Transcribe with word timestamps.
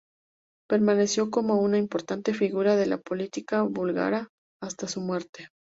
Permaneció 0.67 1.29
como 1.29 1.61
una 1.61 1.77
importante 1.77 2.33
figura 2.33 2.75
de 2.75 2.87
la 2.87 2.97
política 2.97 3.61
búlgara 3.61 4.29
hasta 4.59 4.87
su 4.87 4.99
muerte. 4.99 5.49